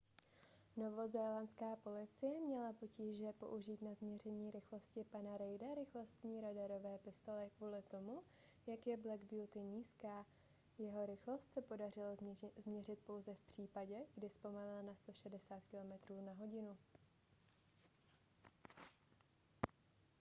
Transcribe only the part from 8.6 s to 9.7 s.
jak je black beauty